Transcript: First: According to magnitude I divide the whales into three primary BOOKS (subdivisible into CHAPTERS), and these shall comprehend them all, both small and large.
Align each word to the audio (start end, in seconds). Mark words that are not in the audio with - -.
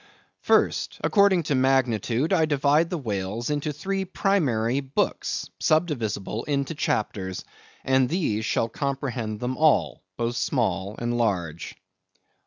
First: 0.41 0.97
According 1.03 1.43
to 1.43 1.53
magnitude 1.53 2.33
I 2.33 2.45
divide 2.47 2.89
the 2.89 2.97
whales 2.97 3.51
into 3.51 3.71
three 3.71 4.03
primary 4.03 4.79
BOOKS 4.79 5.47
(subdivisible 5.59 6.43
into 6.47 6.73
CHAPTERS), 6.73 7.45
and 7.85 8.09
these 8.09 8.43
shall 8.43 8.67
comprehend 8.67 9.39
them 9.41 9.57
all, 9.57 10.01
both 10.17 10.37
small 10.37 10.95
and 10.97 11.15
large. 11.19 11.75